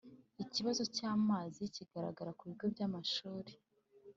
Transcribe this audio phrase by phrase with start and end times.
[0.43, 3.51] Ikibazo cy’amazi kigarara ku bigo by’amashuri